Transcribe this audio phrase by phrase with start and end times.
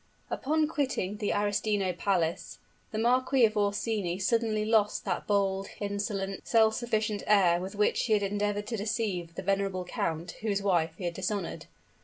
[0.31, 2.57] Upon quitting the Arestino palace,
[2.89, 8.13] the Marquis of Orsini suddenly lost that bold, insolent, self sufficient air with which he
[8.13, 11.67] had endeavored to deceive the venerable count, whose wife he had dishonored.